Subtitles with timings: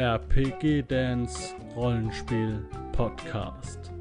[0.00, 3.92] RPG Dance Rollenspiel Podcast.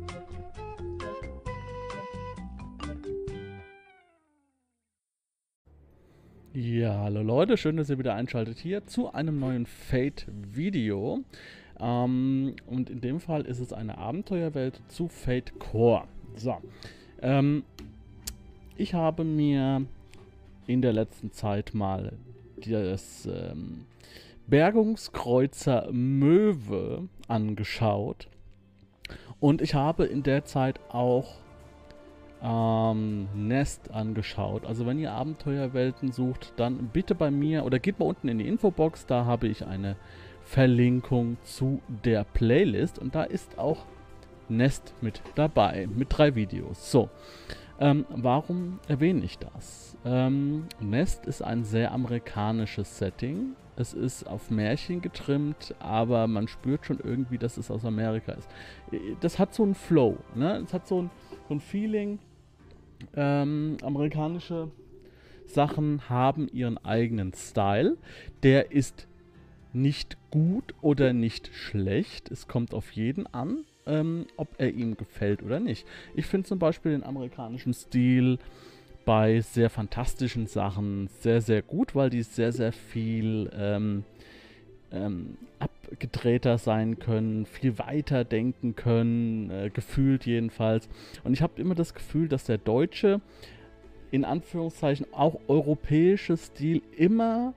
[6.54, 11.26] Ja, hallo Leute, schön, dass ihr wieder einschaltet hier zu einem neuen Fate-Video.
[11.82, 16.08] Ähm, und in dem Fall ist es eine Abenteuerwelt zu Fate Core.
[16.38, 16.62] So,
[17.22, 17.66] ähm,
[18.78, 19.86] ich habe mir
[20.66, 22.14] in der letzten Zeit mal
[22.56, 23.86] das ähm,
[24.50, 28.28] Bergungskreuzer Möwe angeschaut.
[29.40, 31.36] Und ich habe in der Zeit auch
[32.42, 34.66] ähm, Nest angeschaut.
[34.66, 38.48] Also wenn ihr Abenteuerwelten sucht, dann bitte bei mir oder geht mal unten in die
[38.48, 39.06] Infobox.
[39.06, 39.96] Da habe ich eine
[40.44, 43.00] Verlinkung zu der Playlist.
[43.00, 43.86] Und da ist auch
[44.50, 46.92] Nest mit dabei, mit drei Videos.
[46.92, 47.10] So,
[47.80, 49.96] ähm, warum erwähne ich das?
[50.06, 53.56] Ähm, Nest ist ein sehr amerikanisches Setting.
[53.80, 58.50] Es ist auf Märchen getrimmt, aber man spürt schon irgendwie, dass es aus Amerika ist.
[59.22, 60.58] Das hat so einen Flow, ne?
[60.58, 61.10] Es hat so ein,
[61.48, 62.20] so ein Feeling.
[63.16, 64.70] Ähm, amerikanische
[65.46, 67.96] Sachen haben ihren eigenen Style.
[68.44, 69.08] Der ist
[69.72, 72.30] nicht gut oder nicht schlecht.
[72.32, 75.88] Es kommt auf jeden an, ähm, ob er ihm gefällt oder nicht.
[76.16, 78.40] Ich finde zum Beispiel den amerikanischen Stil
[79.06, 84.04] bei sehr fantastischen Sachen sehr, sehr gut, weil die sehr, sehr viel ähm,
[84.92, 90.90] ähm, abgedrehter sein können, viel weiter denken können, äh, gefühlt jedenfalls.
[91.24, 93.22] Und ich habe immer das Gefühl, dass der deutsche,
[94.12, 97.54] in Anführungszeichen auch europäische Stil immer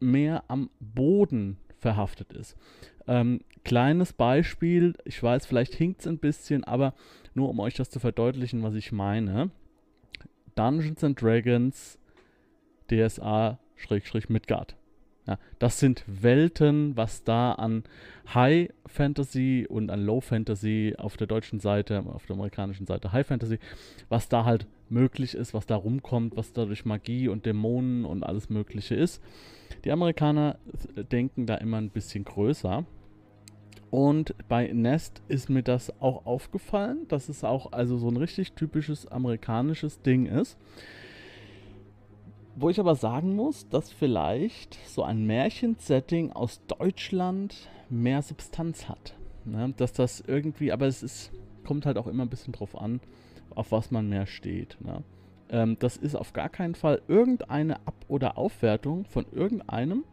[0.00, 2.56] mehr am Boden verhaftet ist.
[3.06, 6.94] Ähm, kleines Beispiel, ich weiß, vielleicht hinkt es ein bisschen, aber
[7.34, 9.50] nur um euch das zu verdeutlichen, was ich meine.
[10.56, 11.98] Dungeons and Dragons
[12.90, 14.76] DSA-Midgard.
[15.26, 17.82] Ja, das sind Welten, was da an
[18.32, 23.26] High Fantasy und an Low Fantasy auf der deutschen Seite, auf der amerikanischen Seite High
[23.26, 23.58] Fantasy,
[24.08, 28.22] was da halt möglich ist, was da rumkommt, was da durch Magie und Dämonen und
[28.22, 29.20] alles Mögliche ist.
[29.84, 30.58] Die Amerikaner
[31.10, 32.84] denken da immer ein bisschen größer.
[33.90, 38.52] Und bei Nest ist mir das auch aufgefallen, dass es auch also so ein richtig
[38.52, 40.58] typisches amerikanisches Ding ist.
[42.56, 49.14] Wo ich aber sagen muss, dass vielleicht so ein Märchensetting aus Deutschland mehr Substanz hat.
[49.44, 49.74] Ne?
[49.76, 51.30] Dass das irgendwie, aber es ist,
[51.64, 53.00] kommt halt auch immer ein bisschen drauf an,
[53.54, 54.78] auf was man mehr steht.
[54.80, 55.02] Ne?
[55.50, 60.04] Ähm, das ist auf gar keinen Fall irgendeine Ab- oder Aufwertung von irgendeinem.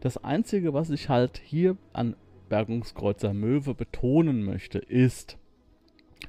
[0.00, 2.16] Das Einzige, was ich halt hier an
[2.50, 5.38] Bergungskreuzer Möwe betonen möchte, ist,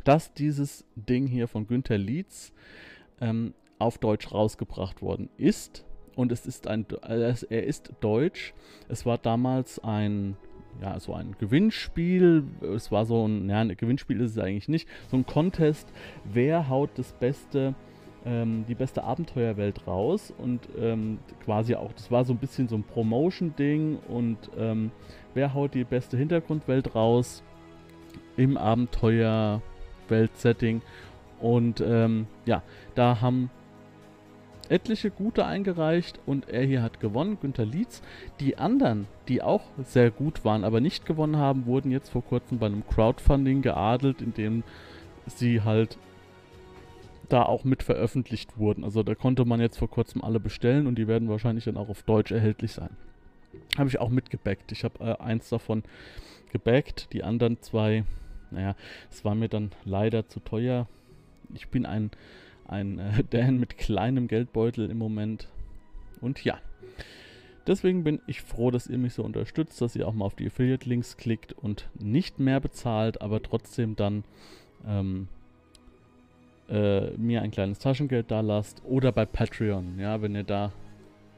[0.06, 2.54] dass dieses Ding hier von Günther Lietz
[3.20, 5.84] ähm, auf Deutsch rausgebracht worden ist.
[6.16, 8.54] Und es ist ein, äh, er ist deutsch.
[8.88, 10.38] Es war damals ein,
[10.82, 12.46] ja, so ein Gewinnspiel.
[12.74, 14.88] Es war so ein, ja, ein Gewinnspiel ist es eigentlich nicht.
[15.10, 15.92] So ein Contest.
[16.24, 17.76] Wer haut das beste
[18.26, 22.76] ähm, die beste Abenteuerwelt raus und ähm, quasi auch, das war so ein bisschen so
[22.76, 24.92] ein Promotion-Ding und ähm,
[25.34, 27.44] wer haut die beste Hintergrundwelt raus
[28.38, 30.82] im Abenteuerwelt-Setting
[31.40, 32.64] und ähm, ja,
[32.96, 33.50] da haben
[34.70, 38.02] etliche gute eingereicht und er hier hat gewonnen, Günter Lietz.
[38.40, 42.60] Die anderen, die auch sehr gut waren, aber nicht gewonnen haben, wurden jetzt vor kurzem
[42.60, 44.64] bei einem Crowdfunding geadelt, indem
[45.26, 45.98] sie halt
[47.28, 48.84] da auch mit veröffentlicht wurden.
[48.84, 51.90] Also da konnte man jetzt vor kurzem alle bestellen und die werden wahrscheinlich dann auch
[51.90, 52.96] auf Deutsch erhältlich sein.
[53.78, 54.72] Habe ich auch mitgebackt.
[54.72, 55.84] Ich habe äh, eins davon
[56.52, 58.04] gebackt, die anderen zwei,
[58.52, 58.76] naja,
[59.10, 60.88] es war mir dann leider zu teuer.
[61.54, 62.12] Ich bin ein,
[62.68, 65.48] ein äh, Dan mit kleinem Geldbeutel im Moment.
[66.20, 66.60] Und ja,
[67.68, 70.48] deswegen bin ich froh, dass ihr mich so unterstützt, dass ihr auch mal auf die
[70.48, 74.24] Affiliate-Links klickt und nicht mehr bezahlt, aber trotzdem dann
[74.86, 75.28] ähm,
[76.70, 80.72] äh, mir ein kleines Taschengeld da lasst oder bei Patreon, ja, wenn ihr da,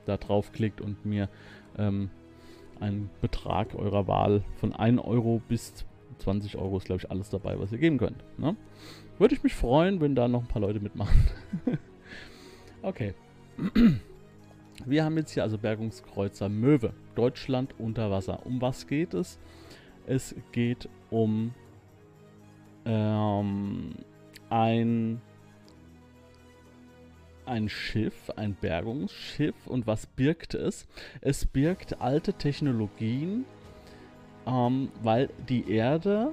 [0.06, 1.30] da draufklickt und mir
[1.78, 2.10] ähm,
[2.80, 5.86] einen Betrag eurer Wahl von 1 Euro bis
[6.20, 8.24] 20 Euro ist, glaube ich, alles dabei, was ihr geben könnt.
[8.38, 8.56] Ne?
[9.18, 11.28] Würde ich mich freuen, wenn da noch ein paar Leute mitmachen.
[12.82, 13.14] okay.
[14.86, 18.46] Wir haben jetzt hier also Bergungskreuzer Möwe, Deutschland unter Wasser.
[18.46, 19.40] Um was geht es?
[20.08, 21.54] Es geht um
[22.86, 23.94] ähm,
[24.50, 25.22] ein,
[27.46, 29.56] ein Schiff, ein Bergungsschiff.
[29.68, 30.88] Und was birgt es?
[31.22, 33.46] Es birgt alte Technologien,
[34.46, 36.32] ähm, weil die Erde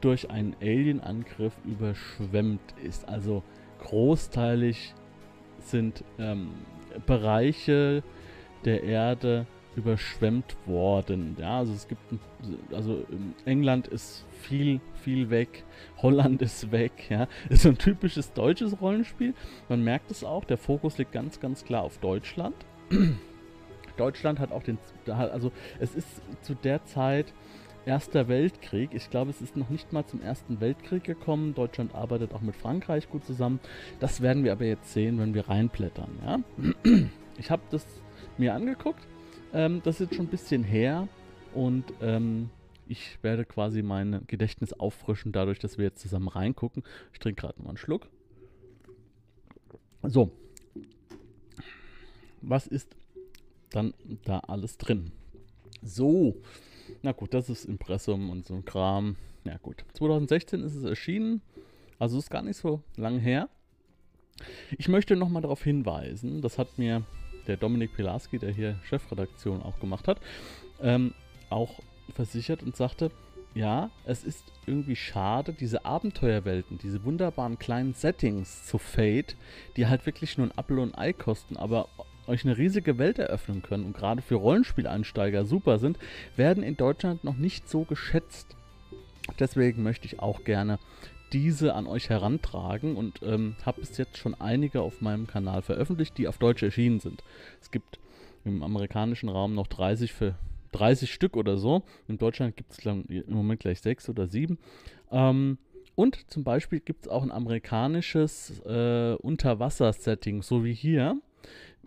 [0.00, 3.08] durch einen Alien-Angriff überschwemmt ist.
[3.08, 3.42] Also
[3.80, 4.94] großteilig
[5.58, 6.50] sind ähm,
[7.06, 8.02] Bereiche
[8.64, 9.46] der Erde
[9.76, 11.36] überschwemmt worden.
[11.38, 12.00] Ja, also es gibt,
[12.72, 13.04] also
[13.44, 15.64] England ist viel, viel weg,
[16.02, 16.92] Holland ist weg.
[17.08, 19.34] Ja, ist ein typisches deutsches Rollenspiel.
[19.68, 22.56] Man merkt es auch, der Fokus liegt ganz, ganz klar auf Deutschland.
[23.96, 27.32] Deutschland hat auch den, also es ist zu der Zeit
[27.86, 28.90] Erster Weltkrieg.
[28.92, 31.54] Ich glaube, es ist noch nicht mal zum Ersten Weltkrieg gekommen.
[31.54, 33.58] Deutschland arbeitet auch mit Frankreich gut zusammen.
[34.00, 36.10] Das werden wir aber jetzt sehen, wenn wir reinblättern.
[36.24, 36.40] Ja?
[37.38, 37.86] Ich habe das
[38.36, 39.02] mir angeguckt.
[39.52, 41.08] Ähm, das ist jetzt schon ein bisschen her
[41.54, 42.50] und ähm,
[42.86, 46.82] ich werde quasi mein Gedächtnis auffrischen, dadurch, dass wir jetzt zusammen reingucken.
[47.12, 48.08] Ich trinke gerade mal einen Schluck.
[50.02, 50.32] So.
[52.42, 52.96] Was ist
[53.70, 53.94] dann
[54.24, 55.12] da alles drin?
[55.82, 56.36] So.
[57.02, 59.16] Na gut, das ist Impressum und so ein Kram.
[59.44, 59.84] Ja gut.
[59.94, 61.42] 2016 ist es erschienen.
[61.98, 63.48] Also ist gar nicht so lang her.
[64.78, 67.04] Ich möchte nochmal darauf hinweisen, das hat mir
[67.50, 70.20] der Dominik Pilarski, der hier Chefredaktion auch gemacht hat,
[70.80, 71.12] ähm,
[71.50, 71.80] auch
[72.14, 73.10] versichert und sagte,
[73.54, 79.36] ja, es ist irgendwie schade, diese Abenteuerwelten, diese wunderbaren kleinen Settings zu Fate,
[79.76, 81.88] die halt wirklich nur ein Apfel und Ei kosten, aber
[82.28, 85.98] euch eine riesige Welt eröffnen können und gerade für Rollenspieleinsteiger super sind,
[86.36, 88.54] werden in Deutschland noch nicht so geschätzt.
[89.40, 90.78] Deswegen möchte ich auch gerne
[91.32, 96.18] diese an euch herantragen und ähm, habe bis jetzt schon einige auf meinem Kanal veröffentlicht,
[96.18, 97.22] die auf Deutsch erschienen sind.
[97.60, 97.98] Es gibt
[98.44, 100.34] im amerikanischen Raum noch 30 für
[100.72, 101.82] 30 Stück oder so.
[102.08, 104.58] In Deutschland gibt es im Moment gleich 6 oder 7.
[105.10, 105.58] Ähm,
[105.94, 111.20] und zum Beispiel gibt es auch ein amerikanisches äh, Unterwasser-Setting, so wie hier.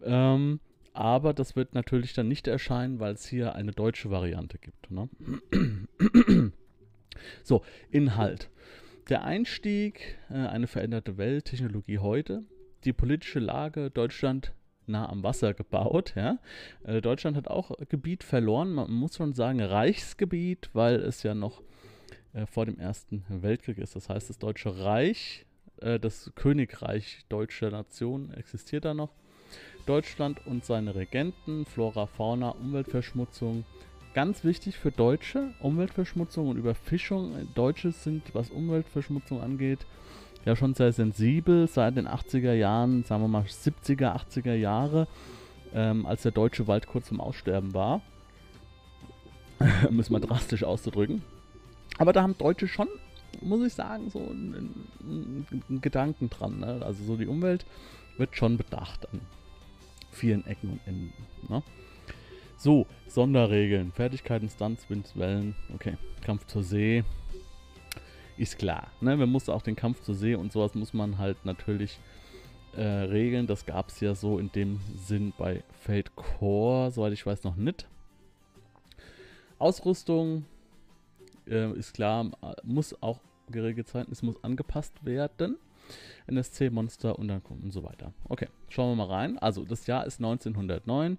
[0.03, 0.59] Ähm,
[0.93, 4.91] aber das wird natürlich dann nicht erscheinen, weil es hier eine deutsche Variante gibt.
[4.91, 5.09] Ne?
[7.43, 8.49] so, Inhalt.
[9.09, 12.43] Der Einstieg, äh, eine veränderte Welt, Technologie heute,
[12.85, 14.53] die politische Lage, Deutschland
[14.87, 16.13] nah am Wasser gebaut.
[16.15, 16.39] Ja?
[16.85, 21.61] Äh, Deutschland hat auch Gebiet verloren, man muss schon sagen Reichsgebiet, weil es ja noch
[22.31, 23.93] äh, vor dem Ersten Weltkrieg ist.
[23.97, 25.45] Das heißt, das Deutsche Reich,
[25.77, 29.09] das Königreich deutscher Nation existiert da noch.
[29.85, 33.65] Deutschland und seine Regenten, Flora, Fauna, Umweltverschmutzung.
[34.13, 37.47] Ganz wichtig für Deutsche, Umweltverschmutzung und Überfischung.
[37.55, 39.87] Deutsche sind, was Umweltverschmutzung angeht,
[40.45, 45.07] ja schon sehr sensibel seit den 80er Jahren, sagen wir mal 70er, 80er Jahre,
[45.73, 48.01] ähm, als der deutsche Wald kurz zum Aussterben war.
[49.99, 51.23] es mal drastisch auszudrücken.
[51.97, 52.89] Aber da haben Deutsche schon,
[53.41, 56.59] muss ich sagen, so einen, einen, einen Gedanken dran.
[56.59, 56.81] Ne?
[56.85, 57.65] Also so die Umwelt
[58.17, 59.21] wird schon bedacht an
[60.11, 61.13] vielen Ecken und Enden.
[61.49, 61.63] Ne?
[62.63, 63.91] So, Sonderregeln.
[63.91, 65.53] Fertigkeiten, Stunts, Winds, Wellen.
[65.73, 67.03] Okay, Kampf zur See.
[68.37, 68.87] Ist klar.
[69.01, 69.17] Ne?
[69.17, 71.99] Man muss auch den Kampf zur See und sowas muss man halt natürlich
[72.77, 73.47] äh, regeln.
[73.47, 77.57] Das gab es ja so in dem Sinn bei Fate Core, soweit ich weiß, noch
[77.57, 77.85] nicht.
[79.59, 80.45] Ausrüstung
[81.45, 82.31] äh, ist klar,
[82.63, 83.19] muss auch
[83.49, 84.07] geregelt sein.
[84.09, 85.57] Es muss angepasst werden.
[86.27, 88.13] NSC-Monster und dann und so weiter.
[88.29, 89.37] Okay, schauen wir mal rein.
[89.37, 91.17] Also, das Jahr ist 1909.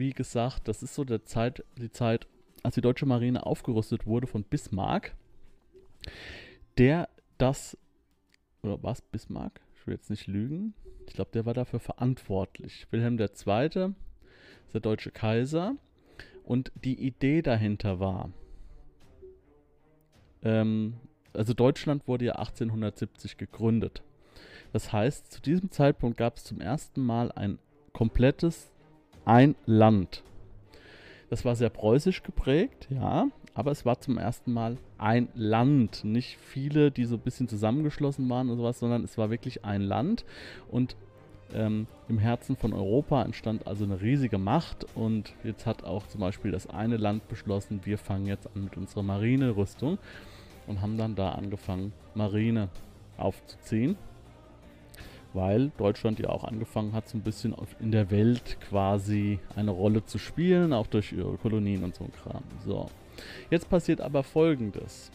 [0.00, 2.26] Wie gesagt, das ist so der Zeit, die Zeit,
[2.62, 5.14] als die deutsche Marine aufgerüstet wurde von Bismarck.
[6.78, 7.76] Der das,
[8.62, 9.60] oder was, Bismarck?
[9.74, 10.72] Ich will jetzt nicht lügen.
[11.06, 12.86] Ich glaube, der war dafür verantwortlich.
[12.90, 13.26] Wilhelm II.
[13.26, 15.76] ist der deutsche Kaiser.
[16.44, 18.30] Und die Idee dahinter war,
[20.42, 20.94] ähm,
[21.34, 24.02] also Deutschland wurde ja 1870 gegründet.
[24.72, 27.58] Das heißt, zu diesem Zeitpunkt gab es zum ersten Mal ein
[27.92, 28.69] komplettes
[29.30, 30.24] ein Land.
[31.28, 36.02] Das war sehr preußisch geprägt, ja, aber es war zum ersten Mal ein Land.
[36.02, 39.82] Nicht viele, die so ein bisschen zusammengeschlossen waren oder sowas, sondern es war wirklich ein
[39.82, 40.24] Land.
[40.68, 40.96] Und
[41.54, 44.84] ähm, im Herzen von Europa entstand also eine riesige Macht.
[44.96, 48.76] Und jetzt hat auch zum Beispiel das eine Land beschlossen, wir fangen jetzt an mit
[48.76, 49.98] unserer Marinerüstung
[50.66, 52.68] und haben dann da angefangen, Marine
[53.16, 53.96] aufzuziehen
[55.32, 60.04] weil Deutschland ja auch angefangen hat, so ein bisschen in der Welt quasi eine Rolle
[60.04, 62.42] zu spielen, auch durch ihre Kolonien und so ein Kram.
[62.64, 62.88] So.
[63.50, 65.10] Jetzt passiert aber folgendes.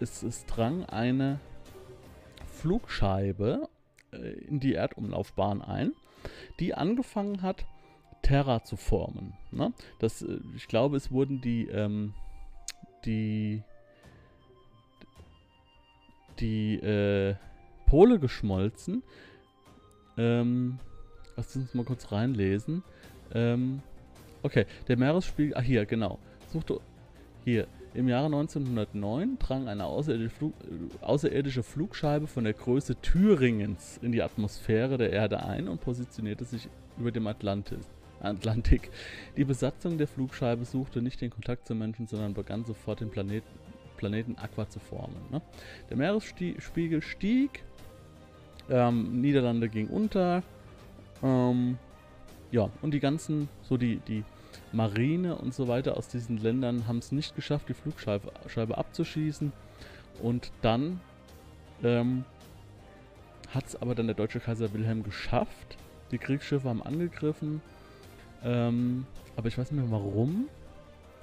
[0.00, 1.40] Es, es drang eine
[2.58, 3.68] Flugscheibe
[4.12, 5.92] äh, in die Erdumlaufbahn ein,
[6.58, 7.66] die angefangen hat,
[8.22, 9.34] Terra zu formen.
[9.50, 9.72] Ne?
[9.98, 12.14] Das, äh, ich glaube, es wurden die, ähm,
[13.04, 13.62] die,
[16.40, 17.36] die äh,
[17.86, 19.02] Pole geschmolzen,
[20.18, 20.78] ähm,
[21.36, 22.82] lass uns mal kurz reinlesen.
[23.32, 23.80] Ähm,
[24.42, 26.18] okay, der Meeresspiegel, ah hier, genau.
[26.52, 26.80] Suchte,
[27.44, 30.54] hier, im Jahre 1909 drang eine außerirdische, Flug,
[31.00, 36.68] außerirdische, Flugscheibe von der Größe Thüringens in die Atmosphäre der Erde ein und positionierte sich
[36.98, 37.88] über dem Atlantis.
[38.20, 38.90] Atlantik.
[39.36, 43.46] Die Besatzung der Flugscheibe suchte nicht den Kontakt zu Menschen, sondern begann sofort den Planeten,
[43.96, 45.20] Planeten Aqua zu formen.
[45.30, 45.40] Ne?
[45.88, 47.64] Der Meeresspiegel stieg,
[48.70, 50.42] ähm, Niederlande ging unter,
[51.22, 51.78] ähm,
[52.50, 54.24] ja, und die ganzen, so die, die
[54.72, 59.52] Marine und so weiter aus diesen Ländern haben es nicht geschafft, die Flugscheibe Scheibe abzuschießen.
[60.22, 61.00] Und dann
[61.82, 62.24] ähm,
[63.50, 65.76] hat es aber dann der deutsche Kaiser Wilhelm geschafft.
[66.10, 67.60] Die Kriegsschiffe haben angegriffen.
[68.44, 69.06] Ähm,
[69.36, 70.48] aber ich weiß nicht mehr warum.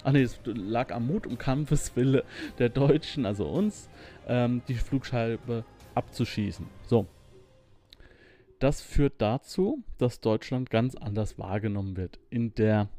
[0.03, 2.23] Ach nee, es lag am Mut und Kampfeswille
[2.59, 3.89] der Deutschen, also uns,
[4.27, 5.63] ähm, die Flugscheibe
[5.95, 6.67] abzuschießen.
[6.87, 7.07] So.
[8.59, 12.89] Das führt dazu, dass Deutschland ganz anders wahrgenommen wird in der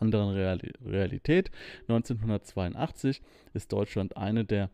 [0.00, 1.50] anderen Reali Realität.
[1.88, 3.22] 1982
[3.54, 4.70] ist Deutschland eine der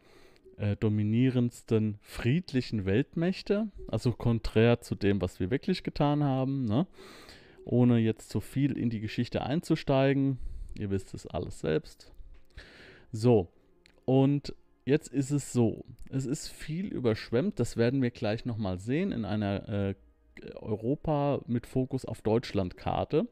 [0.56, 6.86] äh, dominierendsten friedlichen Weltmächte, also konträr zu dem, was wir wirklich getan haben, ne?
[7.64, 10.38] ohne jetzt zu viel in die Geschichte einzusteigen.
[10.78, 12.12] Ihr wisst es alles selbst.
[13.12, 13.48] So,
[14.04, 14.54] und
[14.84, 19.24] jetzt ist es so, es ist viel überschwemmt, das werden wir gleich nochmal sehen in
[19.24, 19.94] einer äh,
[20.56, 23.26] Europa mit Fokus auf Deutschland-Karte.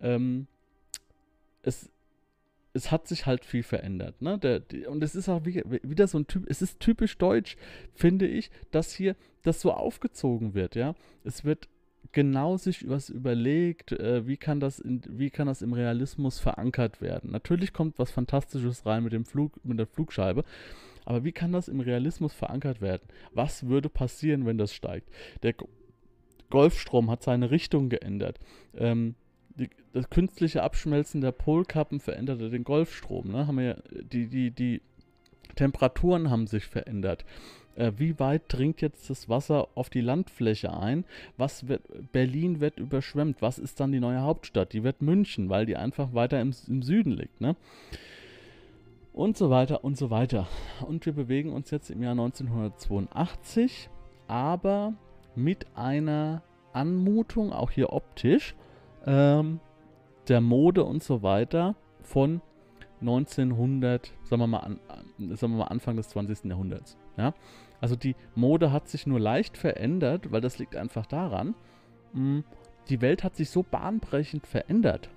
[0.00, 0.46] Ähm,
[1.62, 1.90] es,
[2.72, 4.20] es hat sich halt viel verändert.
[4.22, 4.38] Ne?
[4.38, 7.56] Der, die, und es ist auch wie, wieder so ein Typ, es ist typisch deutsch,
[7.94, 10.94] finde ich, dass hier das so aufgezogen wird, ja.
[11.24, 11.68] Es wird
[12.12, 17.00] genau sich was überlegt, äh, wie, kann das in, wie kann das im Realismus verankert
[17.00, 17.30] werden.
[17.30, 20.44] Natürlich kommt was Fantastisches rein mit dem Flug, mit der Flugscheibe,
[21.04, 23.02] aber wie kann das im Realismus verankert werden?
[23.32, 25.08] Was würde passieren, wenn das steigt?
[25.42, 25.54] Der
[26.50, 28.38] Golfstrom hat seine Richtung geändert.
[28.76, 29.14] Ähm,
[29.56, 33.30] die, das künstliche Abschmelzen der Polkappen veränderte den Golfstrom.
[33.30, 33.46] Ne?
[33.46, 34.82] Haben wir, die, die, die
[35.56, 37.24] Temperaturen haben sich verändert.
[37.76, 41.04] Äh, wie weit dringt jetzt das Wasser auf die Landfläche ein?
[41.36, 43.42] Was wird, Berlin wird überschwemmt.
[43.42, 44.72] Was ist dann die neue Hauptstadt?
[44.72, 47.40] Die wird München, weil die einfach weiter im, im Süden liegt.
[47.40, 47.56] Ne?
[49.12, 50.46] Und so weiter und so weiter.
[50.86, 53.90] Und wir bewegen uns jetzt im Jahr 1982,
[54.28, 54.94] aber
[55.34, 58.54] mit einer Anmutung, auch hier optisch,
[59.06, 59.60] ähm,
[60.28, 62.40] der Mode und so weiter von
[63.00, 64.80] 1900, sagen wir mal, an,
[65.36, 66.44] sagen wir mal Anfang des 20.
[66.44, 66.96] Jahrhunderts.
[67.16, 67.34] Ja?
[67.80, 71.54] Also die Mode hat sich nur leicht verändert, weil das liegt einfach daran,
[72.12, 72.44] mh, hm,
[72.88, 75.10] die Welt hat sich so bahnbrechend verändert,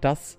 [0.00, 0.38] dass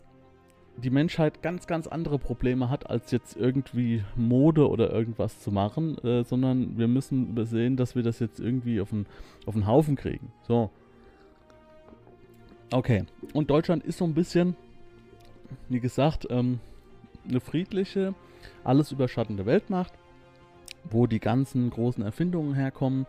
[0.77, 5.97] die Menschheit ganz, ganz andere Probleme hat, als jetzt irgendwie Mode oder irgendwas zu machen,
[5.99, 9.05] äh, sondern wir müssen übersehen, dass wir das jetzt irgendwie auf den,
[9.45, 10.31] auf den Haufen kriegen.
[10.43, 10.69] So.
[12.71, 13.05] Okay.
[13.33, 14.55] Und Deutschland ist so ein bisschen,
[15.69, 16.59] wie gesagt, ähm,
[17.27, 18.13] eine friedliche,
[18.63, 19.93] alles überschattende Weltmacht
[20.89, 23.05] wo die ganzen großen Erfindungen herkommen.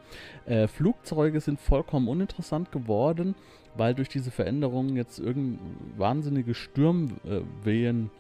[0.47, 3.35] Äh, Flugzeuge sind vollkommen uninteressant geworden,
[3.77, 5.59] weil durch diese Veränderungen jetzt irgend
[5.97, 8.11] wahnsinnige Stürmwehen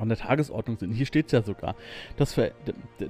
[0.00, 0.92] an der Tagesordnung sind.
[0.92, 1.76] Hier steht es ja sogar,
[2.16, 2.52] dass ver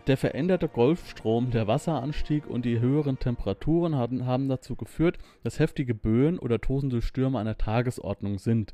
[0.06, 5.94] der veränderte Golfstrom, der Wasseranstieg und die höheren Temperaturen haben, haben dazu geführt, dass heftige
[5.94, 8.72] Böen oder tosende Stürme an der Tagesordnung sind.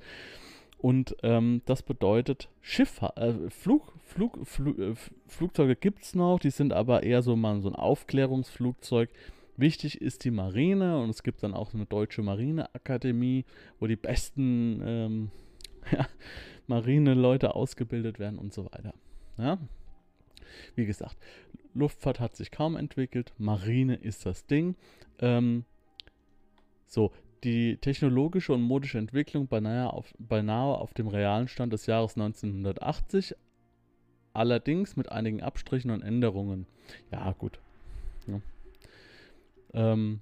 [0.79, 4.95] Und ähm, das bedeutet, Schifffahrt, äh, Flug, Flug, Flug, äh,
[5.27, 9.11] Flugzeuge gibt es noch, die sind aber eher so mal so ein Aufklärungsflugzeug.
[9.57, 13.47] Wichtig ist die Marine und es gibt dann auch eine deutsche Marineakademie,
[13.81, 15.31] wo die besten ähm,
[15.93, 16.07] ja,
[16.67, 18.93] Marineleute ausgebildet werden und so weiter.
[19.39, 19.59] Ja?
[20.75, 21.17] Wie gesagt,
[21.75, 24.77] Luftfahrt hat sich kaum entwickelt, Marine ist das Ding.
[25.21, 25.65] Ähm,
[26.87, 27.13] so,
[27.47, 33.37] die technologische und modische Entwicklung beinahe auf, beinahe auf dem realen Stand des Jahres 1980,
[34.33, 36.67] allerdings mit einigen Abstrichen und Änderungen.
[37.13, 37.61] Ja, gut.
[38.27, 38.41] Ja.
[39.75, 40.21] Ähm,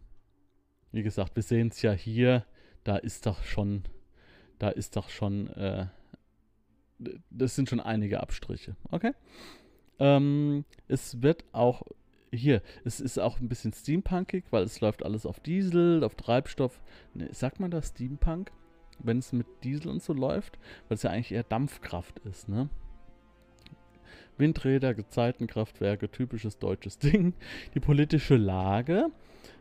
[0.92, 2.44] wie gesagt, wir sehen es ja hier,
[2.84, 3.84] da ist doch schon,
[4.58, 5.86] da ist doch schon, äh,
[7.30, 9.12] das sind schon einige Abstriche, okay?
[9.98, 11.84] Ähm, es wird auch
[12.36, 16.80] hier, es ist auch ein bisschen steampunkig, weil es läuft alles auf Diesel, auf Treibstoff.
[17.14, 18.52] Ne, sagt man das Steampunk?
[18.98, 20.58] Wenn es mit Diesel und so läuft?
[20.88, 22.68] Weil es ja eigentlich eher Dampfkraft ist, ne?
[24.36, 27.34] Windräder, Gezeitenkraftwerke, typisches deutsches Ding.
[27.74, 29.10] Die politische Lage,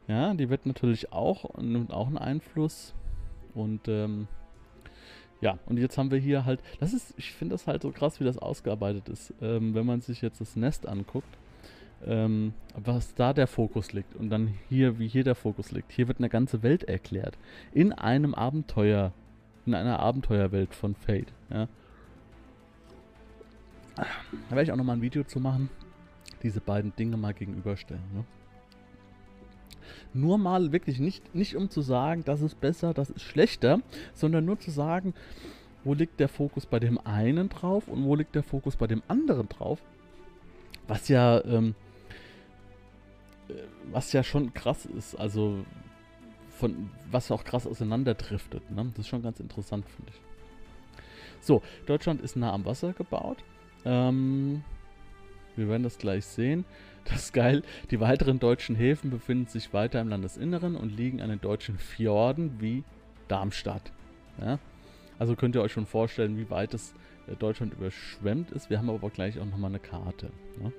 [0.07, 2.93] ja, die wird natürlich auch, nimmt auch einen Einfluss.
[3.53, 4.27] Und ähm,
[5.41, 8.19] ja, und jetzt haben wir hier halt, das ist, ich finde das halt so krass,
[8.19, 9.33] wie das ausgearbeitet ist.
[9.41, 11.37] Ähm, wenn man sich jetzt das Nest anguckt,
[12.07, 15.91] ähm, was da der Fokus liegt und dann hier, wie hier der Fokus liegt.
[15.91, 17.37] Hier wird eine ganze Welt erklärt.
[17.71, 19.13] In einem Abenteuer,
[19.65, 21.67] in einer Abenteuerwelt von Fate, ja.
[23.95, 24.05] Da
[24.49, 25.69] werde ich auch nochmal ein Video zu machen.
[26.41, 28.25] Diese beiden Dinge mal gegenüberstellen, ne?
[30.13, 33.79] Nur mal wirklich nicht, nicht um zu sagen, das ist besser, das ist schlechter,
[34.13, 35.13] sondern nur zu sagen,
[35.83, 39.01] wo liegt der Fokus bei dem einen drauf und wo liegt der Fokus bei dem
[39.07, 39.81] anderen drauf.
[40.87, 41.82] Was ja, ähm, äh,
[43.91, 45.65] was ja schon krass ist, also
[46.49, 48.69] von was auch krass auseinanderdriftet.
[48.71, 48.85] Ne?
[48.91, 50.21] Das ist schon ganz interessant, finde ich.
[51.41, 53.43] So, Deutschland ist nah am Wasser gebaut.
[53.85, 54.63] Ähm,
[55.55, 56.65] wir werden das gleich sehen.
[57.05, 57.63] Das ist geil.
[57.91, 62.61] Die weiteren deutschen Häfen befinden sich weiter im Landesinneren und liegen an den deutschen Fjorden
[62.61, 62.85] wie
[63.27, 63.91] Darmstadt.
[64.39, 64.57] Ja?
[65.19, 66.93] Also könnt ihr euch schon vorstellen, wie weit es
[67.27, 68.69] äh, Deutschland überschwemmt ist.
[68.69, 70.29] Wir haben aber gleich auch nochmal eine Karte.
[70.61, 70.71] Ne?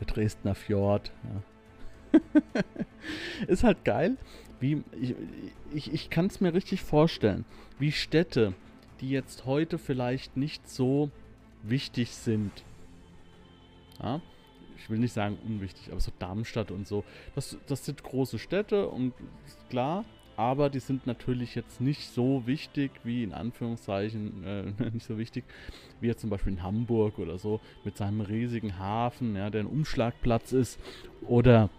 [0.00, 1.12] Der Dresdner Fjord.
[1.24, 1.42] Ja.
[3.46, 4.16] ist halt geil,
[4.60, 5.14] wie ich,
[5.72, 7.44] ich, ich kann es mir richtig vorstellen,
[7.78, 8.54] wie Städte,
[9.00, 11.10] die jetzt heute vielleicht nicht so
[11.62, 12.64] wichtig sind,
[14.00, 14.20] ja,
[14.76, 18.88] ich will nicht sagen unwichtig, aber so Darmstadt und so, das, das sind große Städte
[18.88, 19.12] und
[19.70, 20.04] klar,
[20.38, 25.44] aber die sind natürlich jetzt nicht so wichtig wie in Anführungszeichen, äh, nicht so wichtig
[26.00, 29.66] wie jetzt zum Beispiel in Hamburg oder so mit seinem riesigen Hafen, ja, der ein
[29.66, 30.78] Umschlagplatz ist
[31.26, 31.70] oder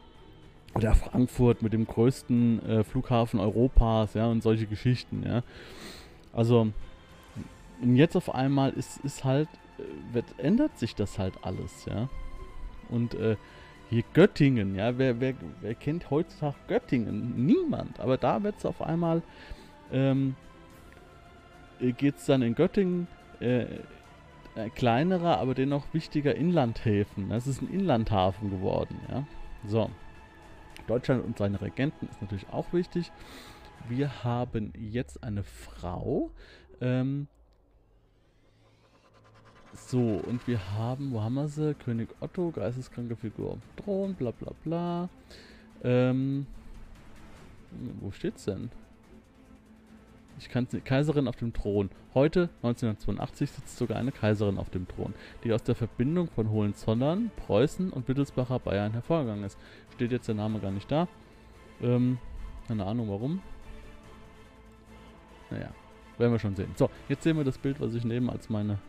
[0.75, 5.41] oder Frankfurt mit dem größten äh, Flughafen Europas, ja, und solche Geschichten, ja.
[6.31, 6.67] Also,
[7.81, 9.49] jetzt auf einmal ist, ist halt,
[9.79, 12.07] äh, wird, ändert sich das halt alles, ja.
[12.89, 13.35] Und äh,
[13.89, 17.45] hier Göttingen, ja, wer, wer, wer kennt heutzutage Göttingen?
[17.45, 17.99] Niemand.
[17.99, 19.23] Aber da wird es auf einmal,
[19.91, 20.35] ähm,
[21.79, 23.07] äh, geht es dann in Göttingen,
[23.39, 23.65] äh,
[24.55, 27.29] äh, kleinerer, aber dennoch wichtiger Inlandhäfen.
[27.29, 29.25] Das ist ein Inlandhafen geworden, ja.
[29.65, 29.89] So.
[30.87, 33.11] Deutschland und seine Regenten ist natürlich auch wichtig.
[33.87, 36.31] Wir haben jetzt eine Frau.
[36.81, 37.27] Ähm,
[39.73, 41.75] so, und wir haben, wo haben wir sie?
[41.75, 45.09] König Otto, geisteskranke Figur auf Thron, bla bla bla.
[45.83, 46.47] Ähm,
[48.01, 48.71] wo steht's denn?
[50.39, 51.89] Ich kann Kaiserin auf dem Thron.
[52.13, 57.29] Heute, 1982, sitzt sogar eine Kaiserin auf dem Thron, die aus der Verbindung von Hohenzollern,
[57.45, 59.57] Preußen und Wittelsbacher Bayern hervorgegangen ist.
[59.93, 61.07] Steht jetzt der Name gar nicht da.
[61.81, 62.17] Ähm,
[62.67, 63.41] keine Ahnung warum.
[65.51, 65.71] Naja,
[66.17, 66.71] werden wir schon sehen.
[66.75, 68.79] So, jetzt sehen wir das Bild, was ich neben als meine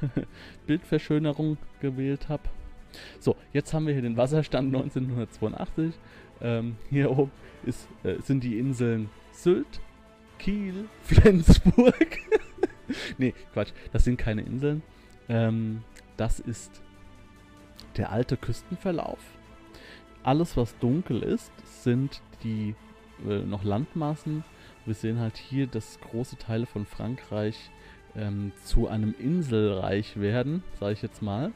[0.66, 2.42] Bildverschönerung gewählt habe.
[3.18, 5.94] So, jetzt haben wir hier den Wasserstand 1982.
[6.42, 7.30] Ähm, hier oben
[7.64, 9.80] ist, äh, sind die Inseln Sylt,
[10.38, 12.18] Kiel, Flensburg.
[13.18, 14.82] nee, Quatsch, das sind keine Inseln.
[15.28, 15.82] Ähm,
[16.16, 16.82] das ist
[17.96, 19.18] der alte Küstenverlauf.
[20.22, 22.74] Alles, was dunkel ist, sind die
[23.26, 24.44] äh, noch Landmassen.
[24.86, 27.70] Wir sehen halt hier, dass große Teile von Frankreich
[28.16, 31.52] ähm, zu einem Inselreich werden, sage ich jetzt mal.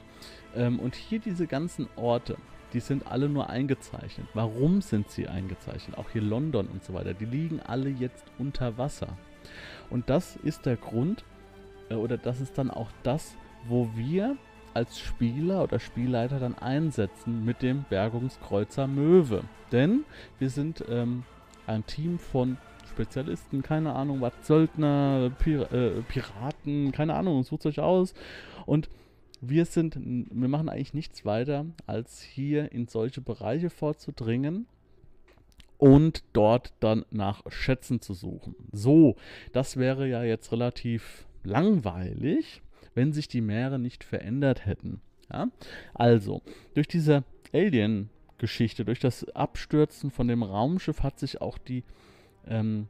[0.55, 2.37] Ähm, und hier diese ganzen Orte,
[2.73, 4.27] die sind alle nur eingezeichnet.
[4.35, 5.97] Warum sind sie eingezeichnet?
[5.97, 9.17] Auch hier London und so weiter, die liegen alle jetzt unter Wasser.
[9.91, 11.25] Und das ist der Grund,
[11.91, 13.37] äh, oder das ist dann auch das,
[13.67, 14.37] wo wir
[14.75, 19.45] als Spieler oder Spielleiter dann einsetzen mit dem Bergungskreuzer Möwe.
[19.71, 20.05] Denn
[20.39, 21.23] wir sind ähm,
[21.67, 22.59] ein Team von
[22.95, 28.15] Spezialisten, keine Ahnung, was, Söldner, Pir äh, Piraten, keine Ahnung, sucht euch aus.
[28.67, 28.89] Und
[29.41, 34.67] wir sind, wir machen eigentlich nichts weiter, als hier in solche Bereiche vorzudringen
[35.77, 38.55] und dort dann nach Schätzen zu suchen.
[38.71, 39.17] So,
[39.53, 42.63] das wäre ja jetzt relativ langweilig,
[42.95, 45.01] wenn sich die Meere nicht verändert hätten.
[45.33, 45.49] Ja?
[45.95, 46.43] Also,
[46.75, 51.83] durch diese Alien-Geschichte, durch das Abstürzen von dem Raumschiff hat sich auch die
[52.49, 52.89] ähm,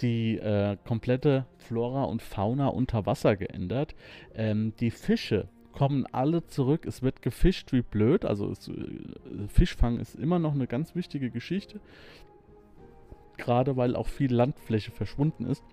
[0.00, 3.94] die äh, komplette Flora und Fauna unter Wasser geändert.
[4.34, 6.86] Ähm, die Fische kommen alle zurück.
[6.86, 8.24] Es wird gefischt wie blöd.
[8.24, 8.72] Also es, äh,
[9.48, 11.80] Fischfang ist immer noch eine ganz wichtige Geschichte.
[13.36, 15.64] Gerade weil auch viel Landfläche verschwunden ist.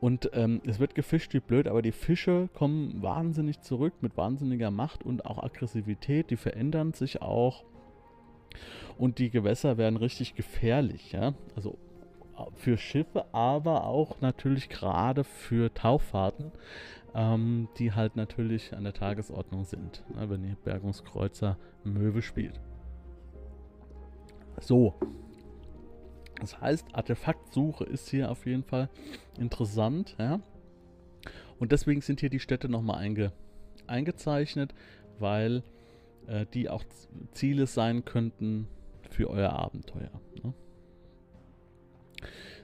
[0.00, 4.70] Und ähm, es wird gefischt wie blöd, aber die Fische kommen wahnsinnig zurück mit wahnsinniger
[4.70, 6.30] Macht und auch Aggressivität.
[6.30, 7.64] Die verändern sich auch.
[8.98, 11.34] Und die Gewässer werden richtig gefährlich, ja.
[11.56, 11.78] Also
[12.56, 16.52] für Schiffe, aber auch natürlich gerade für Tauffahrten,
[17.14, 22.60] ähm, die halt natürlich an der Tagesordnung sind, ne, wenn ihr Bergungskreuzer Möwe spielt.
[24.60, 24.94] So.
[26.40, 28.88] Das heißt, Artefaktsuche ist hier auf jeden Fall
[29.38, 30.40] interessant, ja.
[31.58, 33.32] Und deswegen sind hier die Städte nochmal einge
[33.86, 34.72] eingezeichnet,
[35.18, 35.62] weil
[36.26, 36.84] äh, die auch
[37.32, 38.66] Ziele sein könnten
[39.10, 40.20] für euer Abenteuer.
[40.42, 40.54] Ne?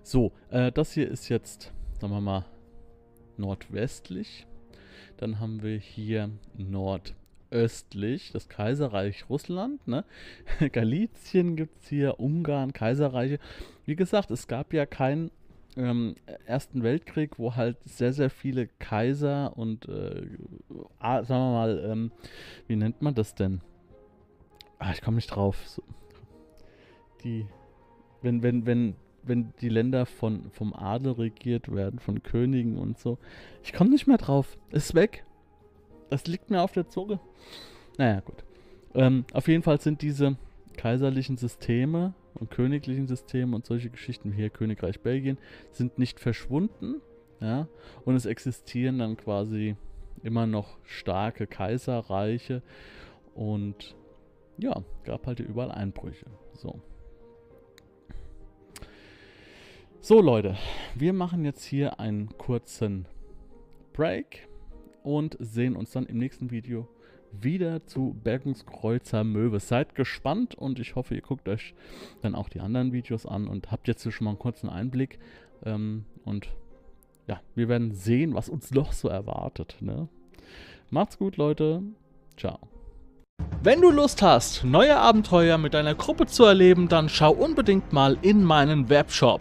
[0.03, 2.45] So, äh, das hier ist jetzt, sagen wir mal,
[3.37, 4.47] nordwestlich.
[5.17, 9.87] Dann haben wir hier nordöstlich östlich das Kaiserreich Russland.
[9.87, 10.05] Ne?
[10.73, 13.39] Galizien gibt es hier, Ungarn, Kaiserreiche.
[13.85, 15.31] Wie gesagt, es gab ja keinen
[15.77, 16.15] ähm,
[16.47, 20.27] Ersten Weltkrieg, wo halt sehr, sehr viele Kaiser und, äh,
[21.01, 22.13] sagen wir mal, ähm,
[22.67, 23.61] wie nennt man das denn?
[24.79, 25.67] Ah, ich komme nicht drauf.
[25.67, 25.83] So,
[27.25, 27.47] die,
[28.23, 33.19] wenn, wenn, wenn, wenn die Länder von, vom Adel regiert werden, von Königen und so.
[33.63, 34.57] Ich komme nicht mehr drauf.
[34.71, 35.25] Ist weg.
[36.11, 37.19] Das liegt mir auf der Zunge.
[37.99, 38.45] Naja, gut.
[38.95, 40.37] Ähm, auf jeden Fall sind diese
[40.77, 45.39] kaiserlichen Systeme und königlichen Systeme und solche Geschichten wie hier Königreich Belgien
[45.71, 47.01] sind nicht verschwunden.
[47.41, 47.69] Ja,
[48.05, 49.77] und es existieren dann quasi
[50.23, 52.63] immer noch starke Kaiserreiche
[53.35, 53.95] und
[54.59, 56.27] ja, gab halt überall Einbrüche.
[56.55, 56.81] So.
[60.01, 60.57] So Leute,
[60.95, 63.07] wir machen jetzt hier einen kurzen
[63.93, 64.49] Break
[65.03, 66.89] und sehen uns dann im nächsten Video
[67.43, 69.61] wieder zu Bergungskreuzer Möwe.
[69.61, 71.75] Seid gespannt und ich hoffe, ihr guckt euch
[72.23, 75.19] dann auch die anderen Videos an und habt jetzt schon mal einen kurzen Einblick.
[75.65, 76.49] Ähm, und
[77.27, 79.77] ja, wir werden sehen, was uns noch so erwartet.
[79.81, 80.09] Ne?
[80.91, 81.83] Macht's gut, Leute.
[82.37, 82.59] Ciao.
[83.63, 88.17] Wenn du Lust hast, neue Abenteuer mit deiner Gruppe zu erleben, dann schau unbedingt mal
[88.23, 89.41] in meinen Webshop